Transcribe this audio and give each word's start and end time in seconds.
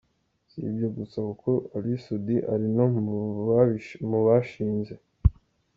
Si 0.49 0.59
ibyo 0.69 0.87
gusa 0.97 1.17
kuko 1.27 1.51
Ally 1.75 1.93
Soudy 2.03 2.37
ari 2.53 2.67
no 2.75 2.85
mu 4.09 4.19
bashinze. 4.27 4.93